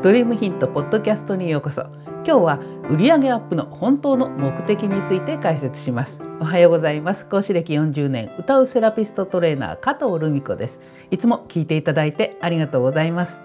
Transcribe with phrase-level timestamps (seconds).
[0.00, 1.82] ドリームヒントポッドキャストにようこそ。
[2.24, 6.22] 今日は売上アップの本当の目的について解説します。
[6.38, 7.26] おはようございます。
[7.26, 10.80] 講師歴40年歌うセラピストトレーナー加藤留美子です。
[11.10, 13.40] いつも聞いていただいてありがとうございます。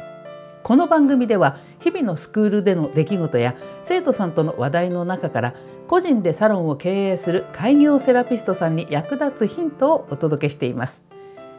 [0.61, 5.55] この番組では日々のスクールでの出来事や生徒さんとの話題の中から
[5.87, 11.03] 個人でサロンを経営する開業セラピストさんに役立つヒントをお届けしています。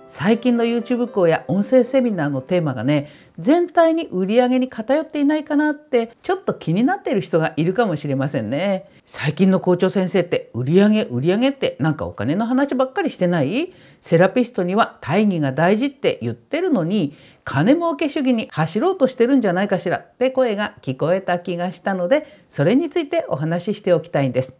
[0.06, 8.88] 最近の YouTube 講や音声セミナーのテーマがね全体に売り上げに偏っていないかなってちょっと気になっている人がいるかもしれませんね。
[9.04, 13.72] 最近の校長先生って売り上げ売り上げってなんかお金の話ばっかりしてない？
[14.00, 19.98] セラピストには大義が大事って言ってるのに金儲け主義に走ろうとしてるんじゃないかしら？
[19.98, 24.54] って声が聞こえた気がしたのでそれについてお話ししておきたいんです。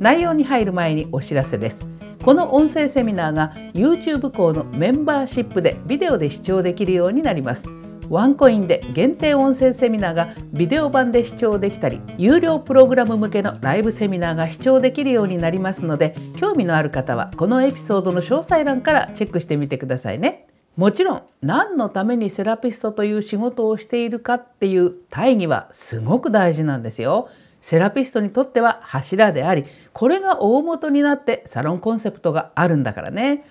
[0.00, 2.07] 内容に入る前にお知らせです。
[2.22, 7.64] この音声セミナーが YouTube 校のメンバーシップでビデオで視聴できるようになります。
[8.10, 20.46] ワンコインで限定音声セミナーがビデオ版で視聴できたり有料プログラム向けのライブセミナーが視聴できるようになりますので興味のある方はこのエピソードの詳細欄からチェックしてみてくださいね。
[20.76, 27.28] もちろん何のためにセラピストという仕事をしているかっていう大義はすごく大事なんですよ。
[27.60, 33.44] セラピストにとっては柱でありこれが大元になってサロンコンセプトがあるんだからね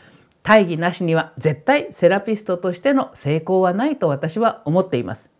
[0.44, 5.32] 大義なしには絶対セラピストとしての成功はないと私は思っています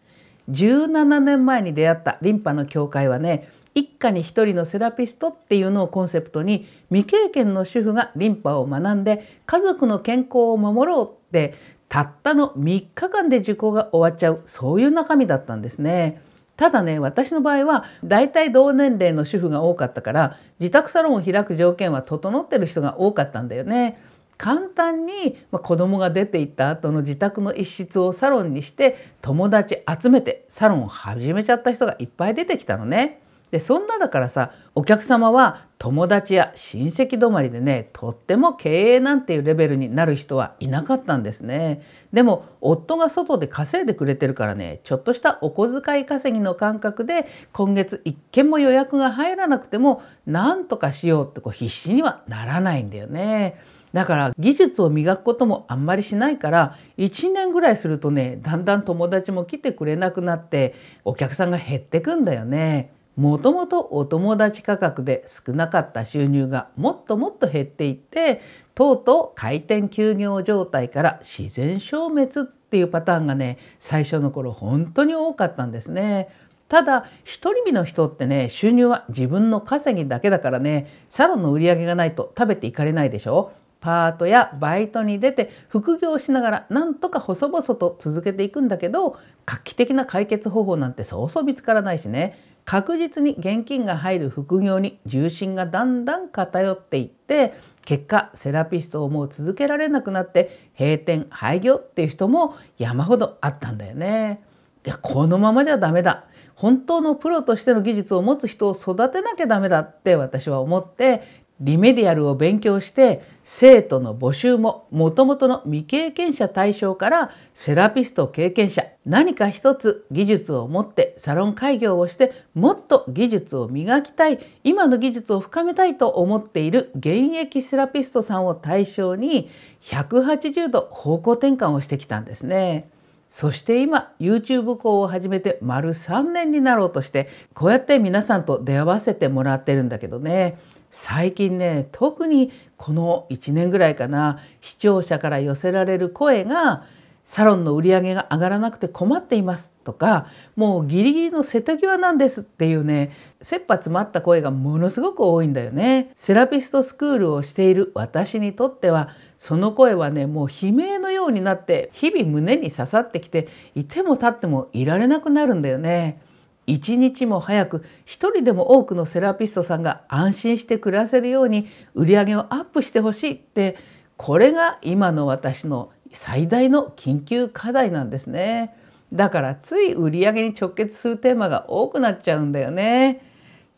[0.50, 11.54] 17年前に出会ったリンパの教会はね一家に一人のセラピストっていうのをコンセプトに未経験の主婦がリンパを学んで家族の健康を守ろうって
[11.88, 16.22] たったの3日間で受講が終わっちゃうそういう中身だったんですね。
[16.58, 24.00] ただね私の場合は大体同年齢の主婦が多かったから自宅サロンを開く条件は整ってる人が多かったんだよね。
[24.38, 33.20] 簡単にま子供が出ていった後の自宅の一室をサロンにして友達集めてサロンを始めちゃった人がいっぱい出てきたのね。
[33.52, 41.82] でそんなだからさお客様は友達や親戚止まりでねとっても経営なんていうレベルになる人はいなかったんですね
[42.12, 53.60] でも夫が外で稼いでくれてるからねちょっとしたお小遣い稼ぎの感覚で今月一件も予約が入らなくてもなんとかしようってこう必死にはならないんだよね
[53.94, 60.76] だから技術を磨くこともあんまりしないから1年ぐらいするとねだんだん友達も来てくれなくなって
[61.06, 62.97] お客さんが減ってくんだよね。
[63.18, 68.42] もともとお友達価格で少なかった収入がもっともっと減っていって
[68.76, 76.30] とうとう開店休業状態から自然消滅っていうパターンがね最初の頃本当に多かったんですね。
[76.68, 97.54] ただ一人身の人ってね収入は自分の稼ぎだけだからねサロンの売り上げがないと食べていかれないでしょパートやバイトに出て副業しながらなんとか細々と続けていくんだけど画期的な解決方法なんてそうそう見つからないしね確実に現金が入る副業に重心がだんだん偏っていって
[97.86, 104.44] 結果セラピストをもう続けられなくなって閉店廃業っていう人も山ほどあったんだよね。
[104.86, 129.50] いやこのままじゃダメだ本当のプロとしての技術を持つ人を育てなきゃダメだって私は思ってリメディアルを勉強して生徒の募集ももともとの未経験者対象からセラピスト経験者何か一つ技術を持ってサロン開業をしてもっと技術を磨きたい今の技術を深めたいと思っている現役セラピストさんを対象に
[129.82, 132.86] 180度方向転換をしてきたんですね。
[133.30, 140.58] そして今 YouTube 講を始めて丸3年になろうとしてこうやって皆さんと出会わせてもらってるんだけどね
[140.92, 146.86] 最近ね特にこの1年ぐらいかな視聴者から寄せられる声が
[147.28, 153.12] サロンの売り上げが上がらなくて困っていますとかもうギリギリの瀬戸際なんですっていうね
[153.42, 156.14] 切羽詰まった声がものすごく多いんだよね。
[156.16, 166.22] セラピストスクールをしている私にとってはその声はねもう悲鳴のようになって日々胸に刺さってきていても立ってもいられなくなるんだよね。
[166.68, 173.78] 一日も早く一人でも多くのセラピストさんが安心して暮らせるように売り上げをアップしてほしいって
[174.18, 178.76] これが今の私の最大の緊急課題なんですね。
[179.14, 183.22] だからつい売り上げに直結するテーマが多くなっちゃうんだよね。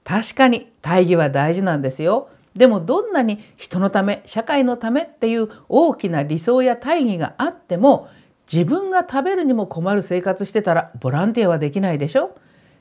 [0.03, 2.29] 確かに大義は大事なんですよ。
[2.55, 8.07] でもどんなに人のため社会のためっていう大きな理想や大義があっても
[8.51, 12.35] 自分が食べるにも困る生活してたらボランティアはできないでしょ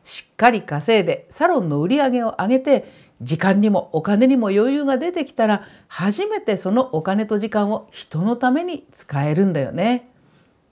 [0.05, 10.09] しっかり稼いでサロンの売り上げを上げて時間にもお金にも余裕が出てきたら初めてそのお金と時間を人のために使えるんだよね。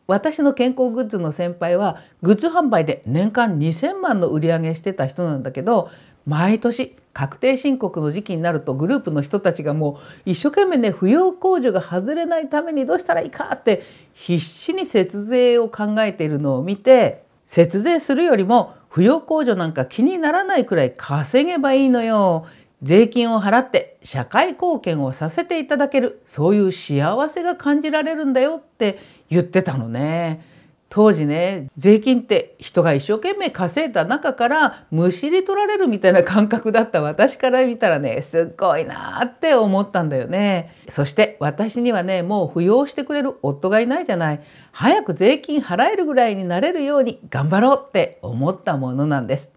[0.06, 5.90] 私の健康グッズの先輩はグッズ販売で年間2,000万の売り上げしてた人なんだけど
[6.26, 13.82] 毎年確定申告の時期になるとグループの人たちがもう一生懸命ね扶養控除が外れないためにどうしたらいいかって
[14.12, 22.46] 必死に節税を考えているのを見て節税するよりも扶養控除なんか気にならないくらい稼げばいいのよ。
[22.82, 28.98] 税金を払って社会貢献をさせていただけるそういう幸せが感じられるんだよって
[29.30, 30.55] 言ってたのね。
[30.88, 40.74] 当時ね税金って人が一生懸命稼いだ中からむしり取られるみたいな感覚だった私から見たらねすっごいなって思ったんだよね。
[40.88, 44.40] そして私にはねもう扶養してくれる夫がいないじゃない。
[44.70, 49.50] 早く税金払えるぐらいになれるように頑張ろうって思ったものなんです。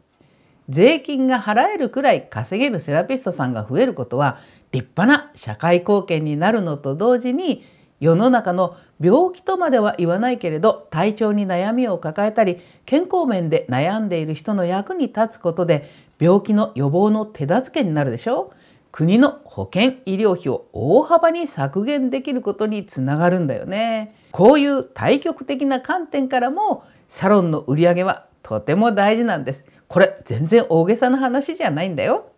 [0.67, 4.39] 税金が払えるくらい稼げるセラピストさんが増えることは
[4.71, 7.65] 立派な社会貢献になるのと同時に
[7.99, 18.59] 世の中の病気とまでは言わないけれど体調に悩みを抱えたり健康面で悩んでいる人の役に立つことで病気の予防の手助けになるでしょう。
[18.91, 24.15] 国の保険医療費を大幅に削減できることにつながるんだよね。
[24.31, 29.63] こういう対極的な観点からもサロンの売り上げはとても大事なんです。
[29.87, 32.31] これ全然大げさな話じゃないんだよ。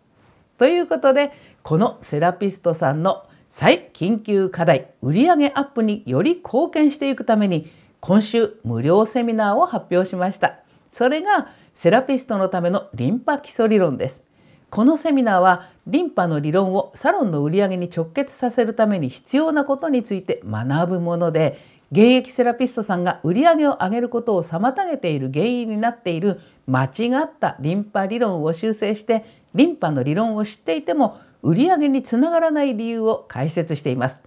[0.58, 1.32] ということで
[1.62, 3.24] このセラピストさんの
[3.54, 7.70] 再緊急課題売上アップにより貢献していくために
[8.00, 10.60] 今週無料セミナーを発表しました。
[10.88, 14.24] それがセラピストのためのリンパ基礎理論です。
[14.70, 34.22] このセミナーはリンパの理論をサロンの売り上げに直結させるために必要なことについて学ぶもので現役セラピストさんが売り上げを上げることを妨げている原因になっている間違ったリンパ理論を修正してリンパの理論を知っていても売上につながらない理由を解説しています。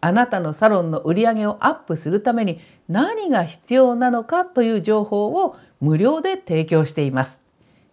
[0.00, 7.40] あなたのサロンの売り上げをアップするために何が必要なのかという情報を無料で提供しています。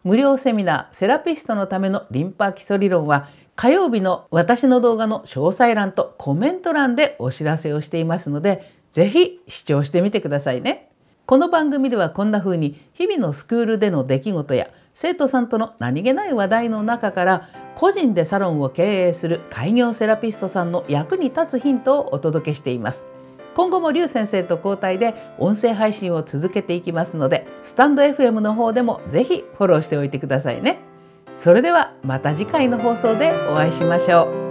[0.03, 10.89] 無料セミナーセラピストのためのリンパ基礎理論は火曜日の私の動画の詳細欄とコメント欄でお知らせをしていますのでぜひ視聴してみてくださいね。
[11.25, 23.05] この番組ではこんな風に日々のスクールでの出来事や生徒さんとの何気ない話題の中から個人でサロンを経営する開業セラピストさんの役に立つヒントをお届けしています。
[23.55, 30.79] 今後も劉先生と交代で音声配信を続けていきますのでスタンド FM の方でもぜひフォローしておいてくださいね。
[31.35, 34.50] それではまた次回の放送でお会いしましょう。